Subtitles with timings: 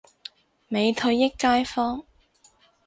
[0.67, 2.03] 美腿益街坊